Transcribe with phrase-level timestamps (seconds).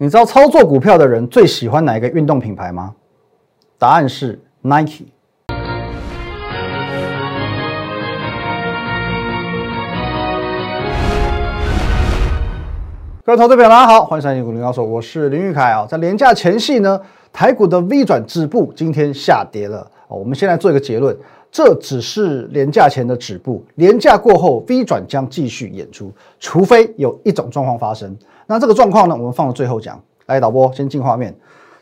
[0.00, 2.94] 你知道操作股票的人最喜欢哪一个运动品牌吗？
[3.76, 5.06] 答案是 Nike。
[13.24, 15.84] 各位投资朋友，大家好，欢迎收看《股林高手》，我是林玉凯啊。
[15.84, 17.00] 在廉价前夕呢，
[17.32, 20.16] 台股的 V 转止步，今天下跌了哦。
[20.16, 21.18] 我们先来做一个结论，
[21.50, 28.16] 这只是廉价前的止步，廉价过后 V 转将继续演出，除非有一种状况发生。
[28.46, 30.00] 那这个状况呢，我们放到最后讲。
[30.26, 31.34] 来，导播先进画面。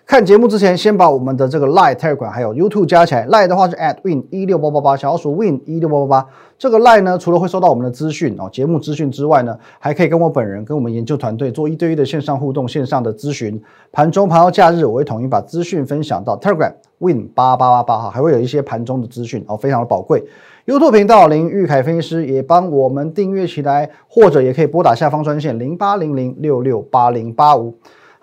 [0.06, 3.26] 看节目之前，先把我们的这个 Line、Telegram 还有 YouTube 加起来。
[3.26, 6.28] Line 的话是 at win 一六八八八，小老鼠 win 一六八八八。
[6.56, 13.60] 这个 Line 呢，除了会收到我们的资讯哦，节目资讯之外呢，还可以跟我本人、跟我们研究团队做一对一的线上互动、线上的咨询。
[13.90, 20.22] 盘中、盘后、假日，我会统一把资讯分享到 Telegram win 八八八八哈，还会有一些盘中的资讯哦，非常的宝贵。
[20.66, 27.74] YouTube 频道林玉凯分析师也帮我们订阅起来，或者也可以拨打下方专线零八零零六六八零八五。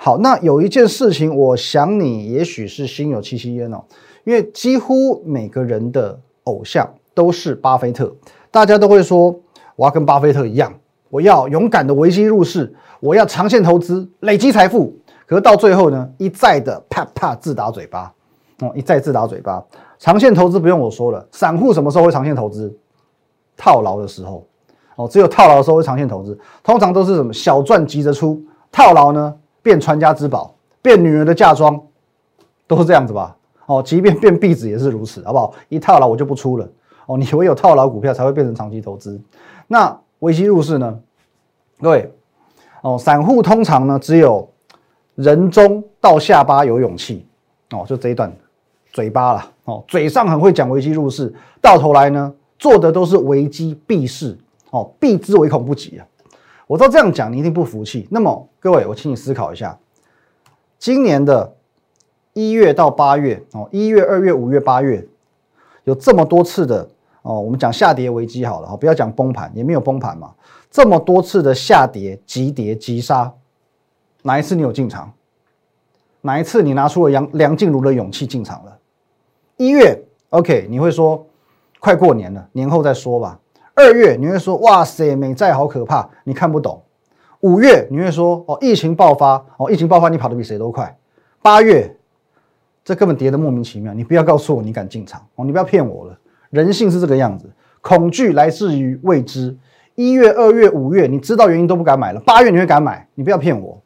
[0.06, 3.82] 好，那有一件事情，我想你也许是心有戚戚焉哦，
[4.26, 8.14] 因为几乎每个人的偶像都是巴菲特，
[8.52, 9.34] 大家都会说
[9.78, 10.74] 我要跟巴菲特一样，
[11.10, 14.94] 我要勇敢的危机入市，我要长线投资，累积财富。
[15.26, 18.14] 可是到最后呢，一再的啪啪自打嘴巴
[18.60, 19.64] 哦，一再自打嘴巴。
[20.00, 22.78] 长线投资不用我说了，散户什么时候会长线投资？
[23.56, 24.46] 套牢的时候
[24.98, 29.34] 哦，只有套牢的时候会长线投资，通常都是什么小赚急着出，套牢呢？
[29.64, 31.82] 变传家之宝，变女人的嫁妆，
[32.68, 33.36] 都是这样子吧？
[33.66, 35.54] 哦，即便变壁纸也是如此，好不好？
[35.70, 36.68] 一套牢我就不出了。
[37.06, 39.20] 哦，你唯有套牢股票才会变成长期投资。
[39.68, 41.00] 那危机入市呢？
[41.80, 42.14] 各位，
[42.82, 44.50] 哦，散户通常呢只有
[45.16, 47.26] 人中到下巴有勇气。
[47.72, 48.32] 哦，就这一段
[48.92, 49.52] 嘴巴了。
[49.64, 54.38] 哦，嘴上很会讲危机入市，到头来呢做的都是危机避市。
[54.72, 56.06] 哦，避之唯恐不及啊。
[56.74, 58.08] 我都这样讲，你一定不服气。
[58.10, 59.78] 那么各位，我请你思考一下，
[60.80, 61.56] 今年的
[62.34, 65.08] 一月到八月哦，一月、二月、五月、八月，
[65.84, 66.90] 有这么多次的
[67.22, 70.34] 哦，我们讲下跌危机好了，不要讲崩盘，也没有崩盘嘛。
[70.72, 73.32] 这么多次的下跌、急跌、急杀，
[74.24, 75.14] 哪一次你有进场？
[76.22, 78.80] 哪一次你拿出了杨梁静茹的勇气进场了？
[79.58, 81.24] 一月，OK，你会说
[81.80, 83.40] 快过年了，年后再说吧。
[83.76, 86.82] 二月你会说哇塞美债好可怕，你看不懂。
[87.40, 90.96] 五月你会说哦疫情爆发哦疫情爆发你跑得比谁都快。
[91.42, 91.94] 八月
[92.86, 96.18] 这根本跌得莫名其妙，你不要告诉我你敢进场哦，你不要骗我了。
[96.52, 97.50] 人性是这个样子，
[97.82, 99.58] 恐惧来自于未知。
[99.96, 103.08] 一月、二月、五月你知道原因都不敢买了，八月你会敢买？
[103.16, 103.82] 你不要骗我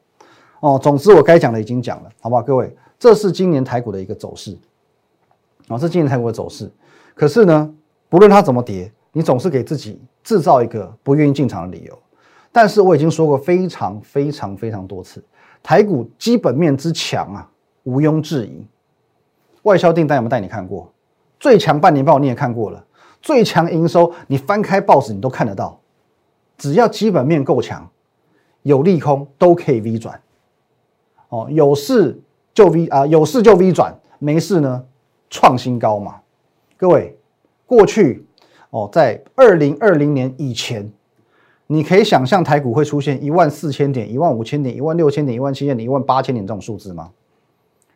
[0.60, 0.78] 哦。
[0.82, 2.42] 总之我该讲的已经讲了，好不好？
[2.42, 4.58] 各位，这是今年台股的一个走势
[5.70, 6.70] 哦，是今年台股的走势。
[7.16, 7.74] 可是呢，
[8.10, 8.92] 不论它怎么跌。
[9.12, 11.98] 你总是给自己制造一个不愿意进场的理由，
[12.52, 15.24] 但是我已经说过非常非常非常多次，
[15.64, 17.50] 台股基本面之强啊，
[17.84, 18.64] 毋庸置疑。
[19.64, 20.92] 外销订单有没有带你看过？
[21.40, 22.86] 最强半年报你也看过了，
[23.22, 25.80] 最强营收你翻开报纸你都看得到。
[26.58, 27.90] 只要基本面够强，
[28.62, 30.22] 有利空都可以 V 转。
[31.30, 32.22] 哦，有事
[32.54, 34.86] 就 V 啊，有事就 V 转，没事呢
[35.30, 36.22] 创新高嘛。
[36.78, 37.18] 各位，
[37.66, 38.27] 过去。
[38.70, 40.92] 哦，在二零二零年以前，
[41.68, 47.12] 你可以想象台股会出现一万四千点、一万五千点、一万六千点、一万七千点、一万八千点这种数字吗？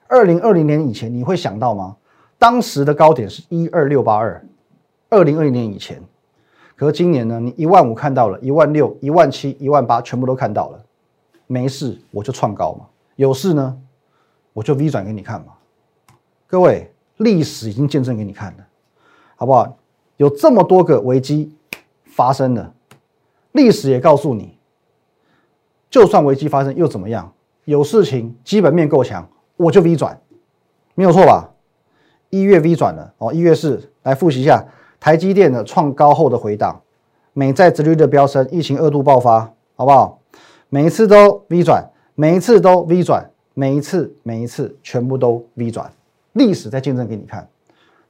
[0.08, 1.96] 二零二零年以前，你会想到吗？
[2.38, 4.46] 当时的高点是一二六八二，
[5.10, 6.02] 二零二零年以前。
[6.76, 7.40] 可是今年呢？
[7.40, 10.84] 你一万五看到了，一万六、一万七、一万八，全部都看到了。
[11.46, 12.88] 没事，我就创高嘛。
[13.18, 13.78] 有事呢，
[14.54, 15.54] 我就 V 转给你看嘛。
[16.48, 18.66] 各位，历史已经见证给你看了，
[19.36, 19.78] 好不好？
[20.22, 21.52] 有这么多个危机
[22.06, 22.76] 发生了，
[23.54, 24.56] 历史也告诉你，
[25.90, 27.34] 就算危机发生又怎么样？
[27.66, 29.28] 有事情基本面够强，
[29.58, 30.22] 我就 V 转，
[30.94, 31.50] 没有错吧？
[32.30, 34.64] 一月 V 转了哦，一月是来复习一下
[35.00, 36.80] 台积电的创高后的回档，
[37.34, 40.20] 美债直率的飙升，疫情二度爆发，好不好？
[40.70, 41.84] 每一次都 V 转，
[42.14, 45.92] 每一次都 V 转，每一次每一次全部都 V 转，
[46.34, 47.48] 历史在见证给你看。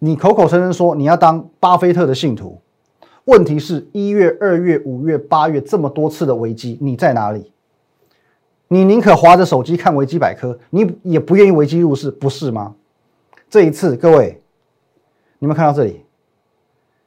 [0.04, 2.60] 你口口声声说你要当巴菲特的信徒，
[3.26, 7.52] 问题是一月、二月、五月、八月这么多次的危机，你在哪里？
[8.68, 12.74] 你宁可划着手机看维基百科，你也不愿意危机入市，不是吗？
[13.48, 14.42] 这一次，各位，
[15.38, 16.04] 你们看到这里？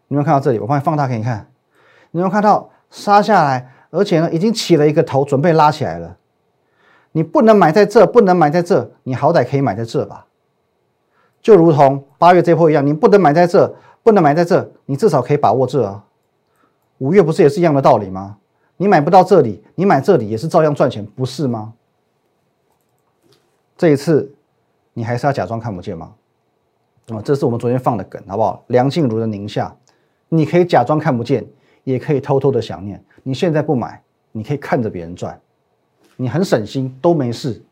[0.06, 0.60] 你们看到这里？
[0.60, 1.50] 我帮你放大给你看。
[2.12, 6.16] 你们看到杀下来，而且呢，已经起了一个头，准备拉起来了。
[7.10, 10.26] 你不能买在这，不能买在这，你好歹可以买在这吧？
[11.44, 16.02] 就如同八月这波一样，你不能买在这，不能买在这，你至少可以把握这啊。
[16.96, 18.38] 五月不是也是一样的道理吗？
[18.78, 21.74] 你买不到这里，你买这里也是照样赚钱，不是吗？
[23.76, 24.34] 这一次
[24.94, 26.14] 你还是要假装看不见吗？
[27.08, 28.64] 啊，这是我们昨天放的梗，好不好？
[28.68, 29.76] 梁静茹的宁夏，
[30.30, 31.46] 你可以假装看不见，
[31.82, 33.04] 也可以偷偷的想念。
[33.22, 34.02] 你现在不买，
[34.32, 35.38] 你可以看着别人赚，
[36.16, 37.62] 你很省心都没事。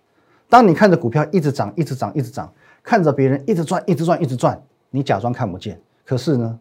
[0.51, 2.53] 当你看着股票一直涨，一直涨，一直涨，
[2.83, 6.59] 看着别人一直转，一直转，一直转，你假装看不见，可是呢，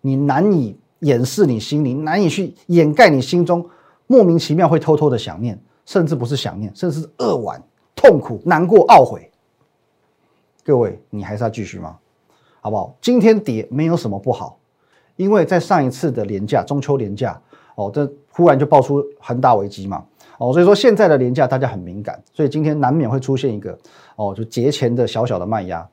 [0.00, 3.68] 你难以掩饰你心里，难以去掩盖你心中
[4.06, 7.62] 莫名其妙会偷偷的想念，甚至不是想念，甚至是扼腕、
[7.94, 9.30] 痛苦、难过、懊悔。
[10.64, 11.96] 各位，你还是要继续吗？
[12.60, 12.94] 好不好？
[13.00, 14.58] 今天跌没有什么不好，
[15.16, 17.40] 因为在上一次的廉价中秋廉价
[17.76, 20.04] 哦，这忽然就爆出恒大危机嘛
[20.40, 23.78] 哦，所以说现在的廉价大家很敏感，所以今天难免会出现一个
[24.16, 25.86] 哦，就节前的小小的卖压。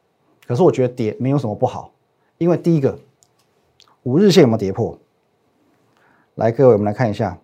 [0.47, 1.91] 可是我觉得跌没有什么不好，
[2.37, 2.97] 因为第一个
[4.03, 4.97] 五日线有没有跌破？
[6.35, 7.37] 来，各位我们来看一下，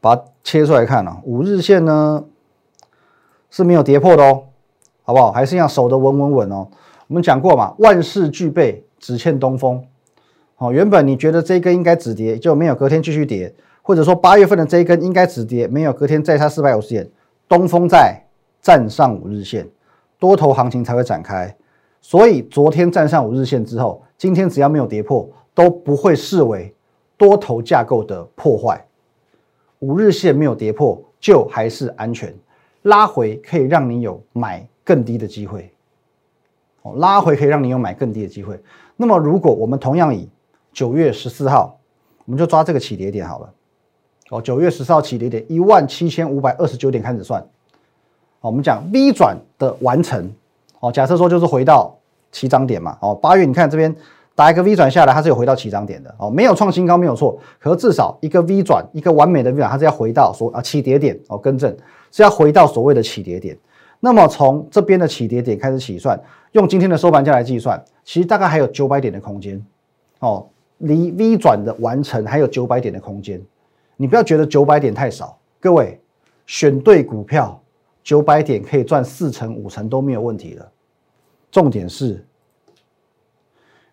[0.00, 2.24] 把它切出来看啊，五日线呢
[3.50, 4.44] 是没有跌破的哦，
[5.02, 5.32] 好不好？
[5.32, 6.68] 还是一样守得稳稳稳哦。
[7.08, 9.84] 我们讲过嘛，万事俱备，只欠东风。
[10.58, 17.10] 哦，原本你觉得这一根应该止跌，就没有隔天继续跌，或者说八月份的这一根应该止跌，没有隔天再差四百五十点，
[17.48, 18.22] 东风在
[18.60, 19.68] 站上五日线，
[20.18, 21.54] 多头行情才会展开。
[22.00, 26.74] 所以昨天站上五日线之后，今天只要没有跌破，都不会视为
[27.16, 28.84] 多头架构的破坏。
[29.80, 32.32] 五日线没有跌破，就还是安全，
[32.82, 35.72] 拉回可以让你有买更低的机会。
[36.82, 38.60] 哦，拉回可以让你有买更低的机会。
[38.96, 40.28] 那么，如果我们同样以
[40.72, 41.78] 九月十四号，
[42.24, 43.52] 我们就抓这个起跌点好了。
[44.30, 47.40] 哦，九月十四号起跌点一万七千五百二十九点开始算。
[48.40, 50.32] 哦我们讲 V 转的完成。
[50.80, 51.96] 哦，假设说就是回到
[52.30, 52.96] 起涨点嘛。
[53.00, 53.94] 哦，八月你看这边
[54.34, 56.14] 打一个 V 转下来，它是有回到起涨点的。
[56.18, 61.18] 哦，没有创新高没有错，可是至少一个 V 转，一个完美的 V 转，它是要回到所啊起跌点。
[61.28, 61.76] 哦，更正
[62.10, 63.56] 是要回到所谓的起跌点。
[64.00, 66.18] 那么从这边的起跌点开始起算。
[66.52, 69.64] 用今天的收盘价来计算，其实大概还有九百点的空间，
[70.18, 70.46] 哦，
[70.78, 73.40] 离 V 转的完成还有九百点的空间。
[73.96, 76.00] 你不要觉得九百点太少，各位
[76.46, 77.60] 选对股票，
[78.02, 80.70] 九百点可以赚四成五成都没有问题了。
[81.50, 82.26] 重点是，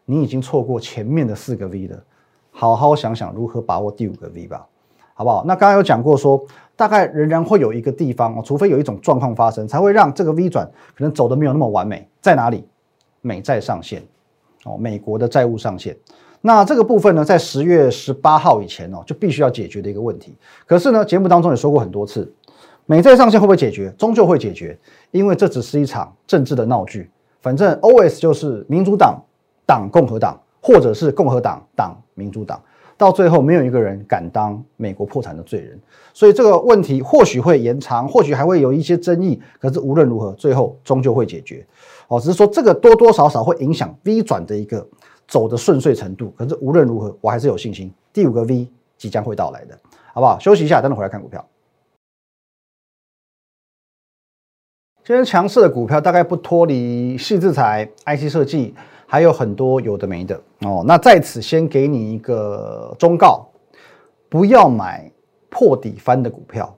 [0.05, 2.03] 你已经错过前面的四个 V 了，
[2.51, 4.67] 好好想想如何把握第五个 V 吧，
[5.13, 5.43] 好不好？
[5.45, 6.45] 那刚刚有讲过说。
[6.79, 10.65] 大概仍然会有一个地方哦，除非有一种状况发生，才会让这个 V 转
[10.95, 12.07] 可能走的没有那么完美。
[12.21, 12.65] 在哪里？
[13.19, 14.01] 美债上限
[14.63, 15.93] 哦，美国的债务上限。
[16.41, 20.35] 那这个部分呢，在十月十八号以前哦，就必须要解决的一个问题。
[20.65, 22.31] 可是呢，节目当中也说过很多次，
[22.85, 23.93] 美债上限会不会解决？
[23.97, 24.77] 终究会解决，
[25.11, 27.09] 因为这只是一场政治的闹剧。
[27.41, 29.21] 反正 OS 就是民主党
[29.65, 32.61] 党共和党，或者是共和党党民主党。
[32.97, 35.79] 到最后，没有一个人敢当美国破产的罪人，
[36.13, 39.41] 所以这个问题或许会延长，或许还会有一些争议。
[39.57, 41.65] 可是无论如何，最后终究会解决。
[42.09, 44.85] 哦，只是说这个多多少少会影响 V 转的一个
[45.29, 46.33] 走的顺遂程度。
[46.37, 48.67] 可是无论如何，我还是有信心，第五个 V
[48.97, 49.79] 即将会到来的，
[50.13, 50.37] 好不好？
[50.37, 51.47] 休息一下，等等回来看股票。
[55.05, 58.75] 今天强势的股票大概不脱离细制材、IC 设计。
[59.11, 63.43] 还有很多有的没的哦，那在此先给你一个忠告，
[64.29, 65.11] 不要买
[65.49, 66.77] 破底翻的股票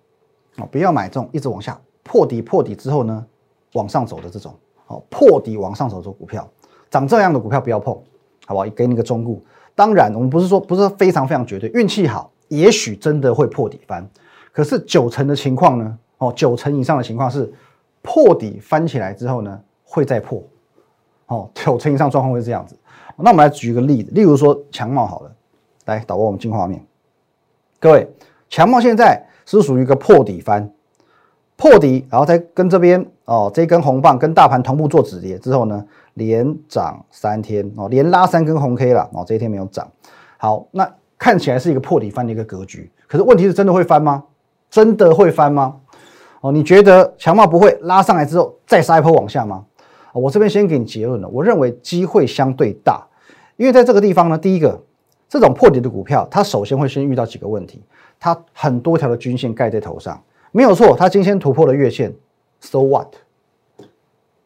[0.55, 3.27] 哦，不要买这种一直往下破底破底之后呢
[3.73, 4.55] 往上走的这种
[4.87, 6.49] 哦，破底往上走的股票，
[6.89, 8.01] 涨这样的股票不要碰，
[8.51, 8.69] 好不好？
[8.75, 9.39] 给你个忠告。
[9.73, 14.05] 当然，我们不是说不是非常非常绝对，运气好，也许真的会破底翻。
[14.51, 17.49] 可是九成的情况呢，哦，九成以上的情况是
[18.01, 20.43] 破底翻起来之后呢，会再破。
[21.27, 22.77] 哦，九成以上状况会是这样子。
[23.15, 25.31] 那我们来举一个例子，例如说强茂好了，
[25.85, 26.85] 来导播我们进画面。
[27.79, 28.05] 各位，
[28.49, 30.69] 强茂现在是属于一个破底翻，
[31.55, 39.89] 破底，然后再跟这边哦这根红棒跟大盘同步做止跌之后呢，连涨三天哦，连拉三根红 K 了哦，这一天没有涨。
[40.37, 44.23] 好，那看起来是一个破底翻的一个格局，可是问题是真的会翻吗？
[44.69, 45.77] 真的会翻吗？
[46.41, 49.65] 哦，你觉得强茂不会拉上来之后再杀一波往下吗？
[50.13, 53.05] 我这边先给你结论了，我认为机会相对大，
[53.55, 54.81] 因为在这个地方呢，第一个，
[55.29, 57.83] 这种破底的股票，它首先会先遇到几个问题，
[58.19, 62.13] 它很多条的均线盖在头上，没有错，它今天突破了月线
[62.59, 63.07] ，so what？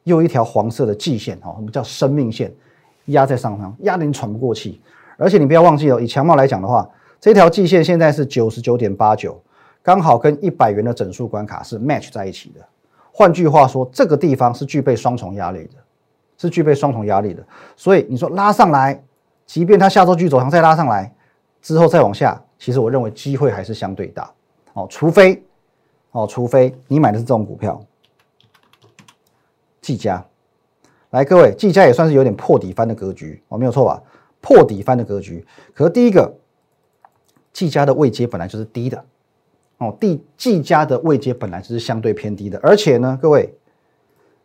[0.05, 2.51] 又一条黄色的季线，哈，我们叫生命线，
[3.05, 4.81] 压在上方，压得你喘不过气，
[5.17, 9.39] 而且你不要忘记哦，以强茂来讲的话，这条季线现在是九十九点八九，
[9.83, 12.62] 刚好跟一百元的整数关卡是 match 在一起的。
[13.12, 15.75] 换句话说，这个地方是具备双重压力的，
[16.38, 17.43] 是具备双重压力的。
[17.75, 19.01] 所以你说拉上来，
[19.45, 21.12] 即便它下周继续走强再拉上来，
[21.62, 24.29] 之后再往下，其实我认为机会还是相对大。
[24.74, 25.41] 哦，除非
[26.12, 27.81] 哦，除非你买的是这种股票，
[29.86, 30.25] 技嘉，
[31.12, 34.01] 来各位，技嘉也算是有点破底翻的格局哦，没有错吧？
[34.42, 35.46] 破底翻的格局。
[35.75, 36.34] 可是第一个，
[37.54, 39.06] 技嘉的位阶本来就是低的
[39.77, 43.54] 哦，第技嘉的位阶本来就是相对偏低的，而且呢，各位，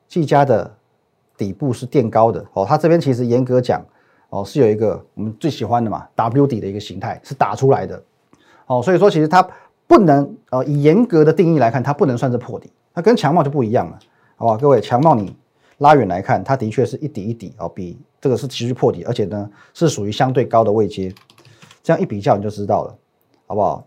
[0.07, 0.77] 技嘉的
[1.39, 3.83] 底部是垫高的哦，它这边其实严格讲
[4.29, 8.03] 哦，是有一个我们最喜欢的嘛 W 底的一个形态是打出来的
[8.67, 9.49] 哦，所以说其实它
[9.87, 13.99] 不能呃以严格的定义来看，它不能算是破底，它跟强茂就不一样了。
[14.41, 15.37] 好吧，各位，强茂你
[15.77, 21.13] 拉远来看，它的确是一底一底哦，比这个是持续破底，而且呢是属于相对高的位阶，
[21.83, 22.97] 这样一比较你就知道了，
[23.47, 23.85] 好不好？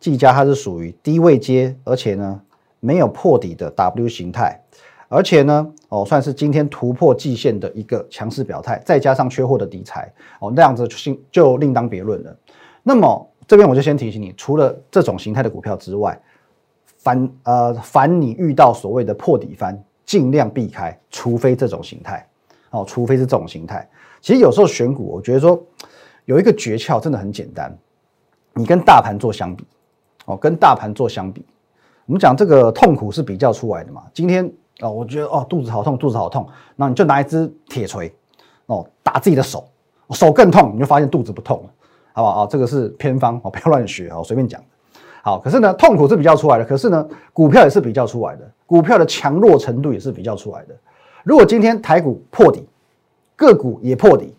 [0.00, 2.40] 技嘉它是属于低位阶，而且呢
[2.80, 4.58] 没有破底的 W 形态，
[5.08, 12.34] 而且呢哦算是今天突破季线的一个强势表态，再加上缺货的底材哦，那样子就就另当别论了。
[12.82, 16.18] 那么这边我就先提醒你，除了这种形态的股票之外。
[17.06, 22.28] 凡呃凡你遇到所谓的破底翻，尽量避开，除非这种形态，
[22.70, 23.88] 哦，除非是这种形态。
[24.20, 25.62] 其实有时候选股，我觉得说
[26.24, 27.72] 有一个诀窍，真的很简单。
[28.54, 29.64] 你跟大盘做相比，
[30.24, 31.46] 哦，跟大盘做相比，
[32.06, 34.02] 我们讲这个痛苦是比较出来的嘛。
[34.12, 34.44] 今天
[34.80, 36.44] 哦，我觉得哦肚子好痛，肚子好痛，
[36.74, 38.12] 那你就拿一支铁锤
[38.66, 39.68] 哦打自己的手，
[40.10, 41.70] 手更痛，你就发现肚子不痛了，
[42.14, 42.42] 好不好？
[42.42, 44.60] 啊，这个是偏方哦，不要乱学哦，随便讲。
[45.26, 50.74] 好，可是呢，痛苦是比较出来的，可是呢，股票也是比较出来的，股票的强弱程度也是比较出来的。
[51.24, 52.64] 如果今天台股破底，
[53.34, 54.32] 个股也破底，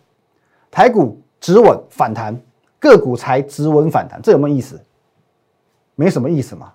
[0.70, 2.34] 台股止稳反弹，
[2.80, 4.80] 个股才止稳反弹，这有没有意思？
[5.94, 6.72] 没什么意思嘛。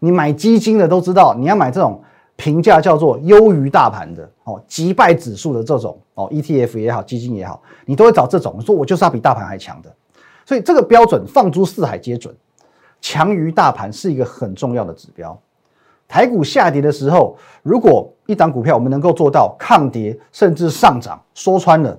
[0.00, 2.02] 你买基金的都知道，你要买这种
[2.34, 9.94] 评价叫做优于大盘的哦，击败指数的这种哦，ETF 也好，基金也好，你都会找这种，说我就是要比大盘还强的。
[10.44, 12.34] 所以这个标准放诸四海皆准。
[13.08, 15.40] 强于大盘是一个很重要的指标。
[16.08, 21.96] 台股下跌的时候，如果一档股票我们能够做到抗跌甚至上涨，说穿了，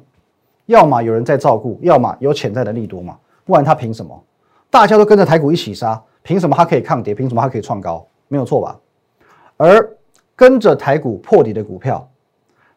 [0.66, 4.22] 要么有人在照顾，要么有潜在的利多嘛，不然他凭什么？
[4.70, 7.16] 大家都跟着台股一起杀，凭什么它可以抗跌？
[7.16, 8.06] 凭什么它可以创高？
[8.28, 8.78] 没有错吧？
[9.56, 9.90] 而
[10.36, 12.06] 跟着台股破底的股票，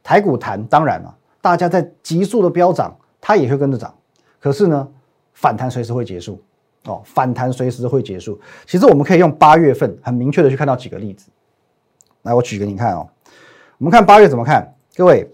[0.05, 3.93] 台股弹当然了，大家在急速的飙涨，它也会跟着涨。
[4.39, 4.89] 可是呢，
[5.35, 6.41] 反弹随时会结束。
[6.85, 8.41] 哦，反弹随时会结束。
[8.67, 11.29] 其实我们可以用八月份很明确的去看到几个例子。
[12.23, 13.07] 来，我举给你看哦。
[13.79, 14.75] 我们看八月怎么看？
[14.97, 15.31] 各位，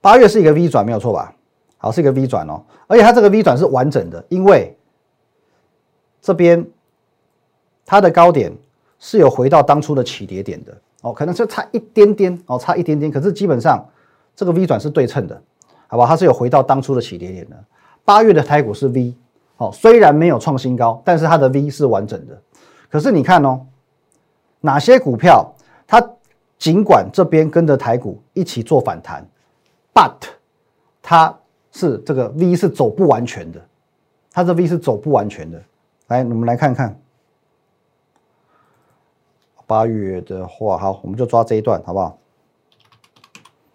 [0.00, 1.34] 八月是一个 V 转，没有错吧？
[1.76, 2.62] 好，是一个 V 转哦。
[2.86, 4.76] 而且它这个 V 转是完整的，因为
[6.20, 6.66] 这边
[7.84, 8.52] 它的高点
[8.98, 13.10] 是有回到当初的起跌点的哦，可能就差一点点哦，差一点点。
[13.10, 13.86] 可是基本上
[14.34, 15.42] 这个 V 转是对称的，
[15.88, 16.06] 好吧？
[16.06, 17.64] 它是有回到当初的起跌点的。
[18.04, 19.14] 八月的台股是 V。
[19.62, 22.42] 哦，虽然没有创新高，但是它的 V 是完整的。
[22.90, 23.64] 可是你看哦，
[24.60, 25.54] 哪些股票
[25.86, 26.04] 它
[26.58, 29.24] 尽管这边跟着台股一起做反弹
[29.94, 30.16] ，but
[31.00, 31.38] 它
[31.70, 33.64] 是这个 V 是走不完全的，
[34.32, 35.62] 它这 V 是走不完全的。
[36.08, 37.00] 来，我们来看看
[39.66, 42.18] 八月的话，好，我们就抓这一段好不好？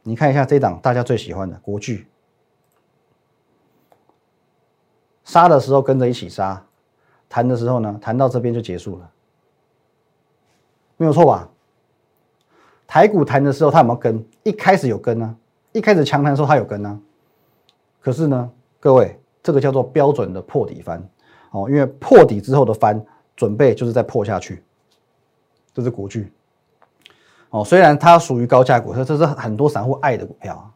[0.04, 2.06] 你看一下这一档大家最喜欢的国巨。
[5.28, 6.66] 杀的时候跟着一起杀，
[7.28, 9.12] 弹的时候呢，弹到这边就结束了，
[10.96, 11.50] 没有错吧？
[12.88, 14.26] 台股弹的时候它有没有跟？
[14.44, 15.36] 一开始有跟呢，
[15.74, 16.98] 一开始强弹的时候它有跟呢，
[18.00, 21.06] 可是呢，各位，这个叫做标准的破底翻。
[21.52, 23.06] 哦，因为破底之后的翻
[23.36, 24.64] 准备就是再破下去，
[25.74, 26.32] 这是国巨。
[27.50, 30.74] 哦，虽然它属于高价股，这这是很多散户爱的股票，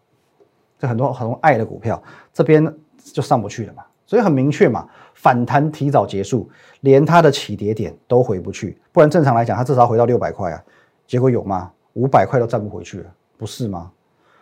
[0.78, 2.04] 这很多很多爱的股票，
[2.34, 2.76] 这边
[3.14, 3.86] 就上不去了嘛。
[4.12, 6.50] 所以很明确嘛，反弹提早结束，
[6.82, 10.62] 连它的起跌点都回不去，不然正常来讲，它至少回到六百块啊。
[11.08, 11.72] 结果有吗？
[11.94, 13.90] 五百块都站不回去了，不是吗？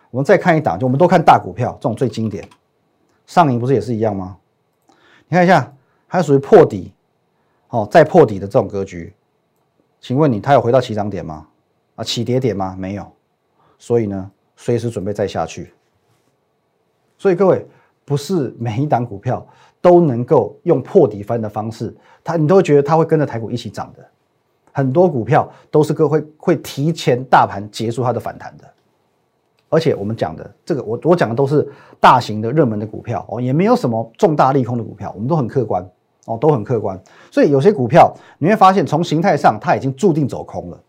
[0.09, 2.43] 我们再看一档，就我们都看大股票，这种最经典，
[3.27, 4.37] 上影不是也是一样吗？
[5.27, 5.71] 你看一下，
[6.07, 6.91] 它属于破底，
[7.67, 9.13] 哦，再破底的这种格局，
[10.01, 11.45] 请问你它有回到起涨点吗？
[11.93, 12.75] 啊，起跌点吗？
[12.75, 13.05] 没有，
[13.77, 15.71] 所以呢，随时准备再下去。
[17.19, 17.63] 所以各位。
[18.09, 19.45] 不是每一档股票
[19.79, 24.03] 都能够用破底翻的方式，它你都会觉得它会跟着台股一起涨的。
[24.71, 28.63] 很多股票都是个会会提前大盘结束它的反弹的。
[29.69, 35.87] 而且我们讲的这个，我我讲的都是大型的热门的股票哦，也没有什么重大利空的股票，我们都很客观
[36.25, 36.99] 哦，都很客观。
[37.29, 40.79] 所以有些股票你会发现，从形态上它已经注定走空了。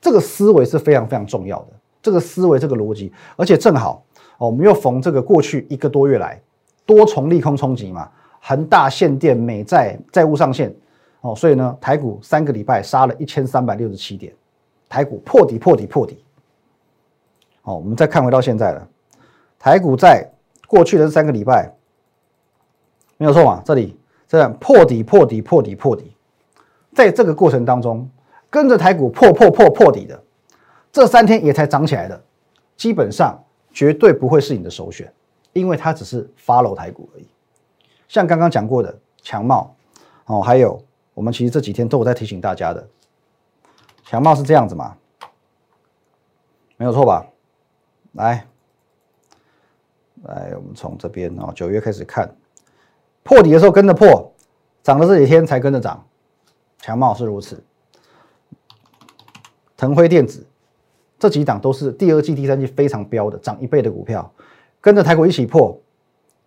[0.00, 4.04] 这个思维是非常非常重要的，这个思维这个逻辑，而且正好。
[4.38, 6.40] 哦，我们又逢这个过去一个多月来
[6.84, 10.74] 多重利空冲击嘛，恒大限电、美债债务上限，
[11.20, 14.32] 哦，所以呢，台股三个礼拜杀了一千三百六十七点，
[14.88, 16.22] 台股破底破底破底，
[17.62, 18.86] 好，我们再看回到现在了，
[19.58, 20.30] 台股在
[20.66, 21.72] 过去的三个礼拜
[23.16, 23.62] 没有错嘛？
[23.64, 26.12] 这里这样破底、破底、破底、破底，
[26.94, 28.08] 在这个过程当中，
[28.50, 30.22] 跟着台股破破破破底的
[30.92, 32.22] 这三天也才涨起来的，
[32.76, 33.42] 基本上
[33.76, 35.12] 绝对不会是你的首选，
[35.52, 37.28] 因为它只是 follow 台股而已。
[38.08, 39.76] 像刚刚讲过的强茂
[40.24, 42.88] 哦，还有我们其实这几天都有在提醒大家的，
[44.02, 44.96] 强茂是这样子嘛？
[46.78, 47.26] 没有错吧？
[48.12, 48.46] 来，
[50.22, 52.34] 来，我们从这边哦，九月开始看，
[53.22, 54.32] 破底的时候跟着破，
[54.82, 56.02] 涨了这几天才跟着涨，
[56.78, 57.62] 强茂是如此。
[59.76, 60.46] 腾辉电子
[61.18, 64.30] 这几档都是第二季、第三季非常标的，涨一倍的股票，
[64.80, 65.78] 跟着台股一起破，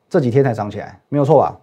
[0.10, 1.60] 这几天才涨起来，没有错吧？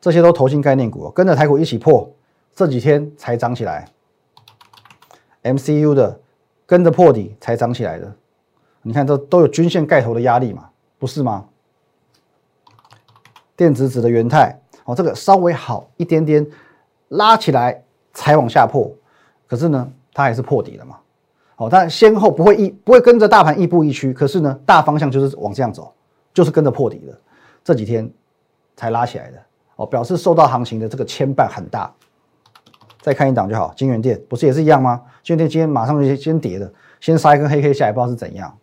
[0.00, 2.10] 这些都投信概念股，跟着台股一起破，
[2.54, 3.86] 这几天才涨起来。
[5.42, 6.20] MCU 的
[6.66, 8.12] 跟着破底才涨起来的。
[8.82, 11.46] 你看，这都有均线盖头的压力嘛，不是吗？
[13.54, 16.46] 电子纸的元泰，哦，这个稍微好一点点，
[17.08, 17.84] 拉起来
[18.14, 18.90] 才往下破，
[19.46, 20.98] 可是呢，它还是破底了嘛。
[21.60, 25.92] 哦，但先后不会一不会跟着大盘亦步亦趋，可是呢，大方向就是往这样走，
[26.32, 27.20] 就是跟着破底的。
[27.62, 28.10] 这几天
[28.74, 29.36] 才拉起来的，
[29.76, 31.92] 哦，表示受到行情的这个牵绊很大。
[33.02, 35.02] 再看一档就好，金源店不是也是一样吗？
[35.22, 38.56] 金源店今天马上就先跌的，先杀一根黑黑下来，不知道是怎样。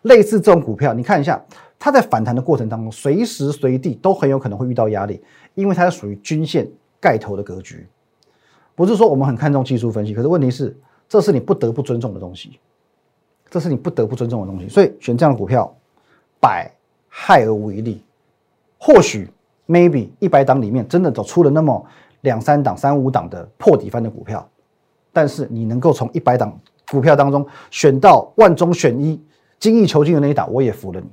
[0.00, 1.38] 类似这种股票，你看一下，
[1.78, 5.22] 它在反弹的过程当中，随时随地都很有可能会遇到压力，
[5.54, 6.66] 因为它属于均线
[6.98, 7.86] 盖头的格局。
[8.74, 10.74] 不是说我们很看重技术分析，可是问题是，
[11.08, 12.58] 这是你不得不尊重的东西，
[13.50, 14.68] 这是你不得不尊重的东西。
[14.68, 15.74] 所以选这样的股票，
[16.40, 16.70] 百
[17.08, 18.02] 害而无一利。
[18.78, 19.28] 或许
[19.66, 21.84] maybe 一百档里面真的走出了那么
[22.22, 24.48] 两三档、三五档的破底翻的股票，
[25.12, 26.58] 但是你能够从一百档
[26.90, 29.20] 股票当中选到万中选一。
[29.58, 31.06] 精益求精的那一档，我也服了你，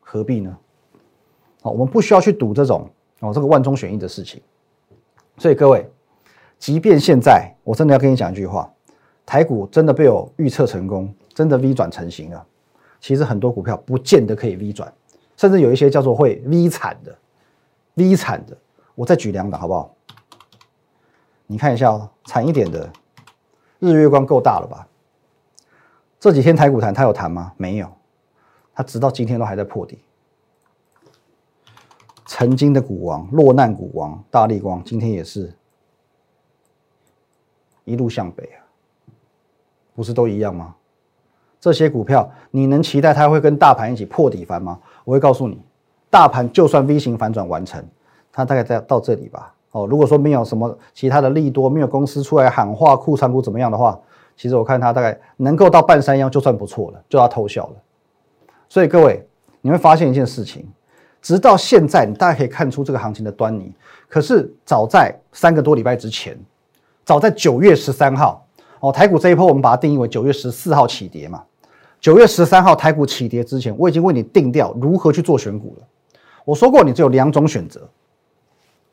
[0.00, 0.58] 何必呢？
[1.62, 4.42] 好，我们不需要去赌这种哦，这个万中选一的事情。
[5.36, 5.88] 所以各位，
[6.58, 8.68] 即便现在我真的要跟你讲一句话，
[9.28, 12.46] 台股真的被我预测成功，真的 V 转成型了。
[12.98, 14.90] 其实很多股票不见得可以 V 转，
[15.36, 17.14] 甚至有一些叫做会 V 惨的
[17.96, 18.56] ，V 惨的。
[18.94, 19.94] 我再举两档好不好？
[21.46, 22.90] 你看一下哦，惨一点的，
[23.80, 24.88] 日月光够大了吧？
[26.18, 27.52] 这几天台股谈，它有谈吗？
[27.58, 27.92] 没有，
[28.72, 29.98] 它直到今天都还在破底。
[32.24, 35.54] 曾经的股王、落难股王大力光，今天也是
[37.84, 38.64] 一路向北啊，
[39.98, 40.76] 不是都一样吗？
[41.58, 44.78] 这些股票，你能期待它会跟大盘一起破底翻吗？
[45.04, 45.60] 我会告诉你，
[46.08, 47.84] 大盘就算 V 型反转完成，
[48.30, 49.52] 它大概在到这里吧。
[49.72, 53.98] 哦，如果说没有什么其他的利多，没有公司出来喊话库藏股怎么样的话。
[54.36, 57.74] 其实我看它大概能够到半山腰就算不错了，就要偷笑了。
[58.68, 59.26] 所以各位，
[59.60, 60.64] 你会发现一件事情，
[61.20, 63.74] 直到现在，你大家可以看出这个行情的端倪。
[64.08, 66.38] 可是早在三个多礼拜之前，
[67.04, 68.46] 早在九月十三号，
[68.80, 71.42] 哦，台股这一波我们把它定义为九月十四号起跌嘛。
[72.00, 75.86] 九月十三号台股起跌之前，我已经为你定掉如何去做选股了。
[76.44, 77.88] 我说过，你只有两种选择，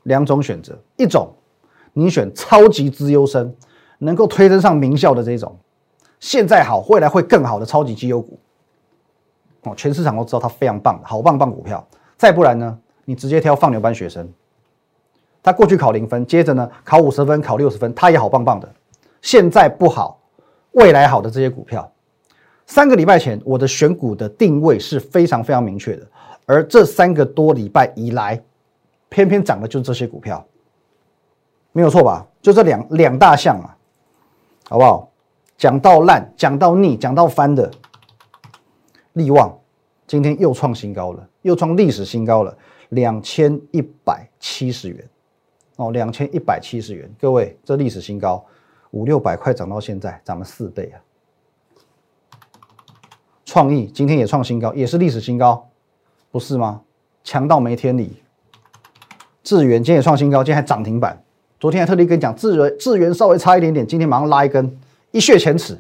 [0.04, 1.32] 两种选择，一种
[1.94, 3.54] 你选超级资优生。
[3.98, 5.58] 能够推得上名校的这种，
[6.20, 8.38] 现在好，未来会更好的超级绩优股
[9.64, 11.84] 哦，全市场都知道它非常棒，好棒棒股票。
[12.18, 14.30] 再不然呢，你直接挑放牛班学生，
[15.42, 18.70] 他过去考零分，接着呢考五十分、考六十分，他也好棒棒的。
[19.26, 20.22] 现在不好，
[20.74, 21.92] 未来好的这些股票，
[22.68, 26.08] 三个礼拜前我的选股的定位是非常非常明确的，
[26.46, 28.40] 而这三个多礼拜以来，
[29.10, 30.46] 偏偏涨的就是这些股票，
[31.72, 32.24] 没有错吧？
[32.40, 33.76] 就这两两大项啊。
[34.70, 35.12] 好不好？
[35.58, 37.72] 讲到烂，讲到腻，讲到翻的
[39.14, 39.58] 利旺，
[40.06, 42.56] 今天又创新高了，又创历史新高了，
[42.90, 45.10] 两千一百七十元
[45.78, 48.46] 哦，两千一百七十元，各位，这历史新高，
[48.96, 50.96] 五六百块涨到现在，涨了四倍啊！
[53.44, 55.68] 创意今天也创新高，也是历史新高，
[56.32, 56.82] 不是吗？
[57.22, 58.24] 强到没天理。
[59.44, 61.22] 智源今天也创新高，今天还涨停板。
[61.60, 64.80] 昨天还特地跟你讲，智源智源稍微差一点点，今天马上拉一根，
[65.12, 65.78] 一血前耻。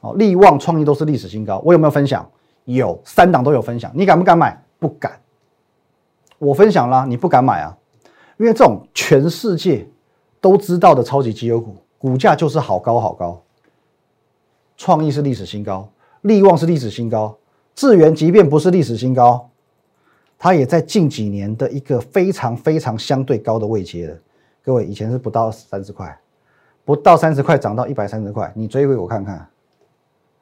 [0.00, 2.28] 哦，力旺创意都是历史新高，我有没有分享？
[2.64, 3.92] 有，三档都有分享。
[3.94, 4.64] 你敢不敢买？
[4.80, 5.20] 不敢。
[6.38, 7.78] 我分享啦，你不敢买啊？
[8.38, 9.88] 因为这种全世界
[10.40, 13.42] 都知道的超级绩优股，股价就是好高好高。
[14.76, 15.88] 创意是历史新高，
[16.20, 17.34] 力旺是历史新高，
[17.74, 19.48] 智源即便不是历史新高，
[20.38, 24.18] 它也在近几年的一个非常非常相对高的位阶了。
[24.62, 26.20] 各位以前是不到三十块，
[26.84, 29.48] 不到三十块涨到一百三十块，你追回我看看，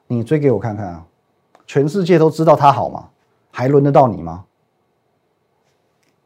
[0.07, 1.05] 你追给我看看啊！
[1.65, 3.07] 全世界都知道它好吗？
[3.51, 4.43] 还轮得到你吗？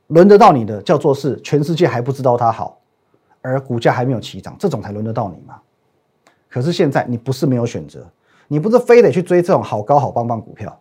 [0.07, 2.79] 轮得到你的叫做是全世界还不知道它好，
[3.47, 5.59] 而股价还没有起涨，这种才轮得到你吗？
[6.49, 8.05] 可是现在你不是没有选择，
[8.47, 10.79] 你不是非得去追这种好高好棒棒股票，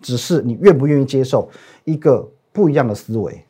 [0.00, 1.48] 只是你愿不愿意接受
[1.84, 3.44] 一个不一样的思维。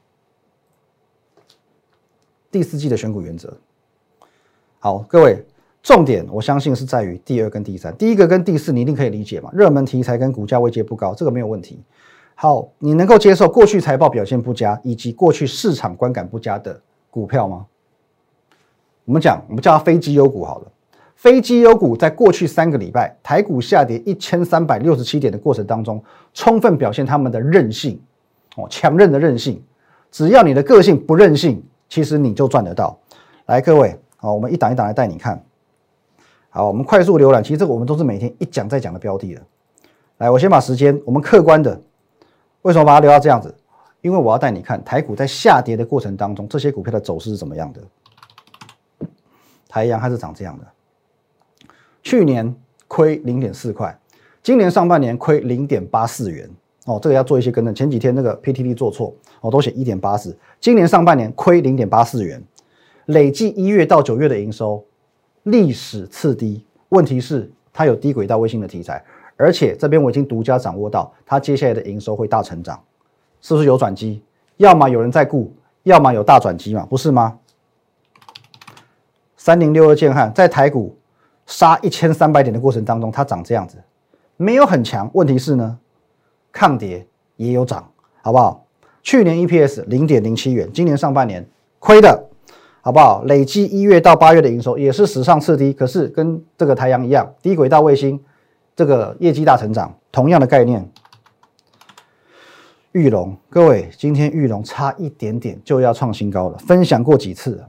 [2.50, 3.56] 第四季的选股原则，
[4.78, 5.44] 好，各位。
[5.82, 7.92] 重点，我相信是在于第二跟第三。
[7.96, 9.50] 第一个跟第四，你一定可以理解嘛？
[9.52, 11.82] 热门题材跟股价位阶不高，这个没有问题。
[12.36, 17.66] 好，你能够接受过去财报表现不佳，以及过去市场观感不佳的股票吗？
[19.04, 20.68] 我们讲，我们叫它非绩优股好了。
[21.16, 26.02] 非绩优股在过去三个礼拜台股下跌一千三百六十七点的过程当中，
[26.34, 28.00] 充分表现他们的韧性
[28.56, 29.62] 哦，强韧的韧性。
[30.10, 32.98] 只要你的个性不任性，其实你就赚得到。
[33.46, 35.42] 来，各位，好，我们一档一档来带你看。
[36.50, 37.42] 好，我们快速浏览。
[37.42, 39.42] 其实这个我们都是每天一讲再讲的标的了。
[40.18, 41.80] 来，我先把时间，我们客观的，
[42.62, 43.54] 为什么把它留到这样子？
[44.00, 47.80] 因为我要带你看台股在下跌的过程当中，这些股票的走势是怎么样的。
[49.72, 50.66] 台阳它是长这样的，
[52.02, 52.54] 去年
[52.86, 53.98] 亏零点四块，
[54.42, 56.46] 今年上半年亏零点八四元。
[56.84, 57.74] 哦，这个要做一些更正。
[57.74, 62.42] 前几天那个 PTT 做错，哦，都写一点八四，今年上半年亏零点八四元，
[63.06, 64.84] 累计一月到九月的营收。
[65.44, 69.02] 历史次低，问题是它有低轨道卫星的题材，
[69.38, 72.78] 而且这边我已经独家掌握到，它接下来的营收会大成长，
[73.40, 74.22] 是不是有转机？
[74.58, 75.50] 要么有人在顾，
[75.84, 77.38] 要么有大转机嘛，不是吗？
[79.44, 80.96] 三零六二建汉在台股
[81.46, 83.76] 杀一千三百点的过程当中，它长这样子，
[84.36, 85.76] 没有很强，问题是呢，
[86.52, 87.90] 抗跌也有涨，
[88.22, 88.64] 好不好？
[89.02, 91.44] 去年 EPS 零点零七元，今年上半年
[91.80, 92.28] 亏的。
[92.82, 93.24] 好不好？
[93.24, 98.20] 累计一月到八月的营收也是史上次低，可是跟这个太阳一样，低轨道卫星
[98.76, 100.88] 这个业绩大成长，同样的概念。
[102.92, 106.58] 玉龙，各位，今天玉龙差一点点就要创新高了。
[106.58, 107.68] 分享过几次了？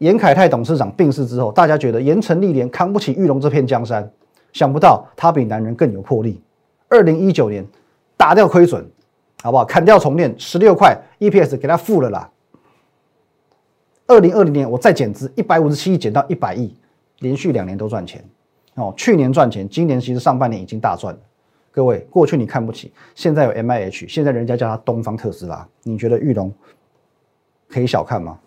[0.00, 4.10] 严凯泰董事长病逝之后，大家觉得严城历练扛不起玉龙这片江山，
[4.50, 6.40] 想不到他比男人更有魄力。
[6.88, 7.62] 二零一九年
[8.16, 8.82] 打掉亏损，
[9.42, 9.64] 好不好？
[9.66, 12.30] 砍掉重练，十六块 EPS 给他付了啦。
[14.06, 16.74] 二零二零年我再减资一百五十七亿减到一百亿，
[17.18, 18.24] 连续两年都赚钱
[18.76, 18.94] 哦。
[18.96, 21.20] 去年赚钱，今年其实上半年已经大赚了。
[21.70, 26.50] 各位，过去你看不起，现在有 M I H，现在人家叫它东方特斯拉，你觉得玉龙
[27.68, 28.38] 可以小看吗？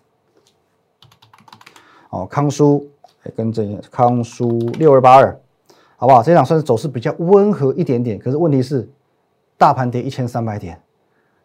[2.14, 2.86] 哦，康舒
[3.34, 5.36] 跟这康舒六二八二，
[5.96, 6.22] 好不好？
[6.22, 8.88] 这场算是走势比较温和一点点，可是问题是
[9.58, 10.80] 大盘跌一千三百点，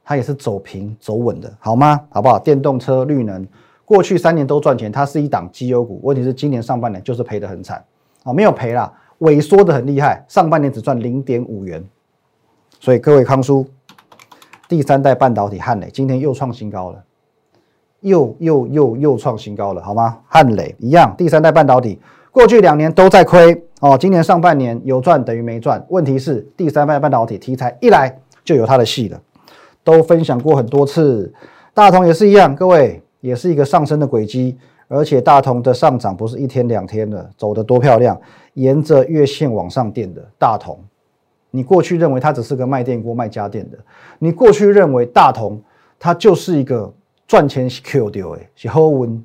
[0.06, 2.00] 它也是走平走稳的，好吗？
[2.12, 2.38] 好不好？
[2.38, 3.48] 电动车、绿能。
[3.84, 6.00] 过去三年都赚钱，它是一档绩优股。
[6.04, 7.84] 问题是今年上半年就是赔得很惨
[8.24, 11.84] 啊，没有赔啦，萎缩的很厉害，上半年只赚零点五元。
[12.80, 13.66] 所以各位康叔，
[14.68, 17.04] 第三代半导体汉磊今天又创新高了，
[18.02, 20.18] 又又又又创新高了，好吗？
[20.28, 22.00] 汉磊一样，第三代半导体
[22.32, 25.86] 过去两年都在亏哦，今年上半年有赚等于没赚。
[25.90, 29.22] 问题是第三代半导体题材一来就有它的戏了，
[29.84, 31.34] 都分享过很多次，
[31.74, 33.02] 大同也是一样，各位。
[33.22, 34.58] 也是一个上升的轨迹，
[34.88, 38.18] 而且大同的上涨不是一天两天的，走得多漂亮，
[38.54, 40.80] 沿着月线往上垫的大同。
[41.52, 43.78] 你过去认为它只是个卖电锅、卖家电的，
[44.20, 45.62] 你过去认为大同
[46.00, 46.94] 它就是一个
[47.30, 49.24] 赚钱是 Q 掉的，是好温，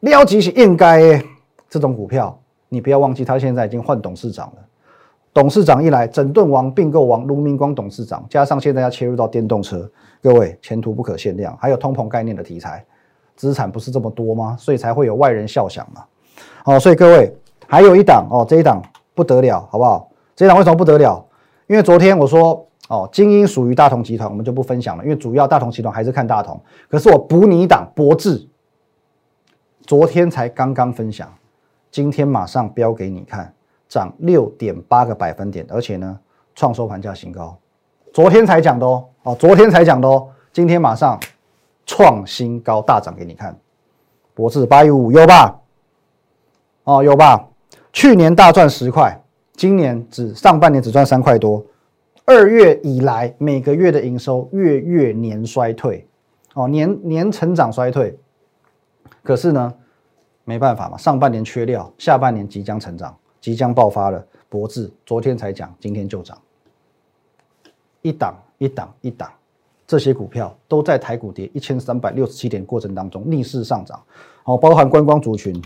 [0.00, 1.24] 撩级是应该的，
[1.68, 4.62] 这种股票你不要忘记，他现在已经换董事长了。
[5.34, 9.86] 董事长一来，整顿王、并购王卢明光董事长，加上现在要切入到电动车，
[10.22, 12.82] 各位前途不可限量，还有通膨概念的题材。
[13.36, 14.56] 资产不是这么多吗？
[14.58, 16.04] 所以才会有外人笑想嘛。
[16.64, 17.36] 好，所以各位
[17.66, 18.80] 还有一档哦，这一档
[19.14, 20.08] 不得了，好不好？
[20.34, 21.22] 这一档为什么不得了？
[21.66, 26.60] 因为昨天我说哦，精英属于大同集团，我们就不分享了，因为主要大同集团还是看大同。
[26.90, 28.46] 可是我补你一档博智，
[29.86, 31.32] 昨天才刚刚分享，
[31.90, 33.54] 今天马上标给你看，
[33.88, 36.18] 涨六点八个百分点，而且呢
[36.54, 37.56] 创收盘价新高。
[38.12, 41.18] 昨天才讲的哦，哦，昨天才讲的哦，今天马上。
[41.84, 43.58] 创新高大涨给你看，
[44.34, 45.60] 博智八一五有吧？
[46.84, 47.48] 哦，有吧？
[47.92, 49.20] 去年大赚十块，
[49.54, 51.62] 今年只上半年只赚三块多。
[52.24, 56.06] 二月以来每个月的营收月月年衰退，
[56.54, 58.16] 哦，年年成长衰退。
[59.24, 59.74] 可是呢，
[60.44, 64.24] 没办法嘛，上半年缺料，下半年即将成长，即将爆发了。
[64.48, 66.38] 博智昨天才讲，今天就涨，
[68.02, 69.30] 一档一档一档。
[69.84, 74.00] 这些股票都在台股跌一千三百六十七点过程当中逆势上涨，
[74.42, 75.60] 好，包含观光族群，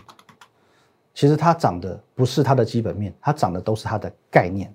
[1.13, 4.75] 其实它涨的不是它的基本面，它涨的都是它的概念。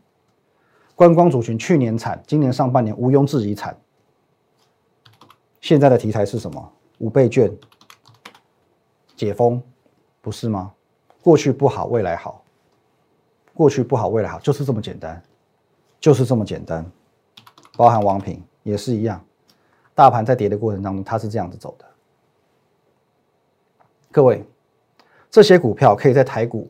[1.01, 3.75] 观光族群去年惨，今年上半年毋庸置疑惨。
[5.59, 6.71] 现在的题材是什么？
[6.99, 7.51] 五倍券、
[9.15, 9.59] 解封，
[10.21, 10.71] 不是吗？
[11.23, 12.43] 过去不好，未来好。
[13.51, 15.19] 过去不好，未来好，就是这么简单，
[15.99, 16.85] 就是这么简单。
[17.75, 19.19] 包含王平也是一样，
[19.95, 21.85] 大盘在跌的过程当中，它是这样子走的。
[24.11, 24.45] 各位，
[25.31, 26.69] 这些股票可以在台股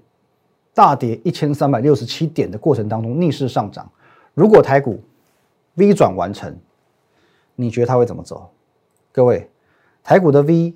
[0.74, 3.92] 大跌一千三百六十七点的过程当中逆势上涨。
[4.34, 5.00] 如果台股
[5.76, 6.56] V 转完成，
[7.56, 8.50] 你觉得它会怎么走？
[9.12, 9.50] 各位，
[10.04, 10.74] 台股的 V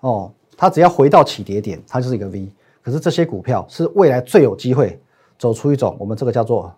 [0.00, 2.48] 哦，它只要回到起跌点，它就是一个 V。
[2.82, 5.00] 可是这些股票是未来最有机会
[5.38, 6.74] 走出一种我们这个叫做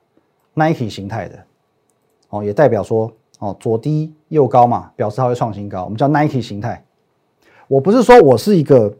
[0.54, 1.44] Nike 形态的
[2.28, 5.84] 哦，也代表说哦左低右高嘛，表示它会创新高。
[5.84, 6.84] 我们叫 Nike 形态。
[7.68, 8.94] 我不是说我是一个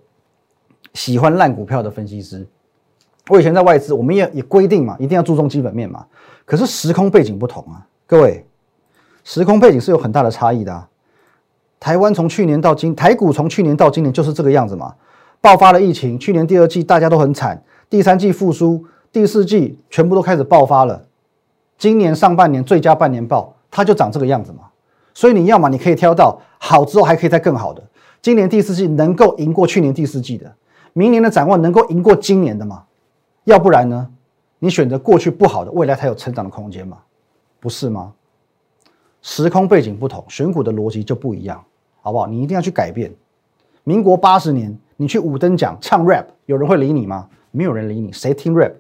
[0.95, 2.47] 喜欢烂股票的分析师。
[3.29, 6.07] 我以前在外资，我们也也规定嘛，一定要注重基本面嘛。
[6.45, 8.47] 可是时空背景不同啊，各位，
[9.25, 10.87] 时空背景是有很大的差异的。
[11.81, 14.95] 台湾从去年到今，台股从去年到今年就是这个样子嘛，
[15.41, 21.05] 爆发了疫情，去年第二季大家都很惨，第三季复苏，第四季全部都开始爆发了，
[21.77, 24.61] 今年上半年最佳半年报，它就长这个样子嘛。
[25.13, 27.83] 所以你要么你可以挑到好之后还可以再更好的，
[28.23, 30.55] 今年第四季能够赢过去年第四季的，
[30.93, 32.85] 明年的展望能够赢过今年的嘛？
[33.47, 34.09] 要不然呢？
[34.59, 36.99] 你选择过去不好的，未来才有成长的空间嘛？
[37.61, 38.13] 不是吗？
[39.23, 41.65] 时空背景不同，选股的逻辑就不一样，
[42.01, 42.27] 好不好？
[42.27, 43.15] 你一定要去改变。
[43.85, 47.29] 民国八十年，你去五等奖唱 rap，有人会理你吗？
[47.53, 48.73] 没有人理你，谁听 rap？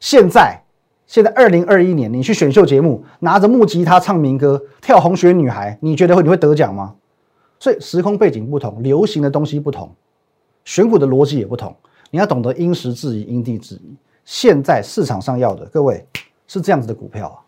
[0.00, 0.60] 现在，
[1.06, 6.96] 现在二零二一年，你去选秀节目，拿着木吉他唱民歌，跳红雪女孩，你觉得会你会得奖吗？
[7.60, 9.94] 所以时空背景不同，流行的东西不同，
[10.64, 11.76] 选股的逻辑也不同。
[12.14, 13.96] 你要懂得因时制宜，因地制宜。
[14.24, 16.06] 现在市场上要的，各位
[16.46, 17.42] 是这样子的股票啊。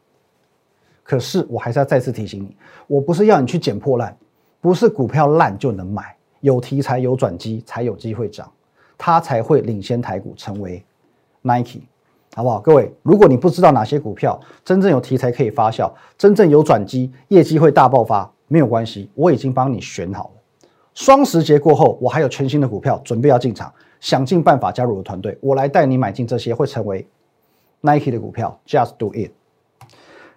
[1.04, 2.56] 可是我还是要再次提醒你，
[2.88, 4.18] 我不是要你去捡破烂，
[4.60, 8.50] 不是股票烂就能买，有题材有转机才有机会涨，
[8.98, 10.84] 它才会领先台股成为
[11.42, 11.82] Nike，
[12.34, 12.58] 好不好？
[12.58, 20.30] 各位，如果你不知道哪些股票真正有题材可以发酵，真正有转机，业绩会大爆发，没有关系，我已经帮你选好了。
[20.92, 23.72] 双十节过后，我还有全新的股票准备要进场。
[24.00, 27.06] 想尽办法加入我的团队，我来带你买进这些会成为
[27.80, 29.30] Nike 的股票，Just do it，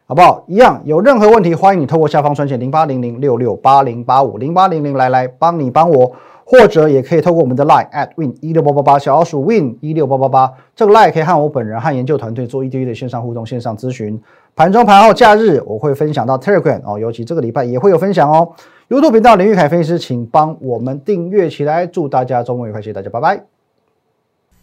[0.07, 0.43] 好不好？
[0.47, 14.21] 一样，有任何问题，欢迎你透过下方专线零八零零六六八零八五零八零零来来帮你帮我，或者也可以透过我们的 Line at win 一六八八八小老鼠 win 一六八八八，这个 Line 可以和我本人和研究团队做一对一的线上互动、线上咨询。
[14.55, 18.51] 盘中、盘后、假日，我会分享到 Telegram 哦，尤其这个礼拜也会有分享哦。
[18.89, 21.85] YouTube 频道林玉凯分析师，请帮我们订阅起来。
[21.85, 23.45] 祝大家周末愉快，谢谢大家，拜拜。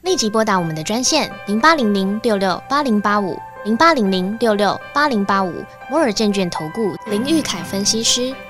[0.03, 5.53] 立即拨打我们的专线零八零零六六八零八五零八零零六六八零八五
[5.89, 8.35] 摩尔证券投顾林玉凯分析师。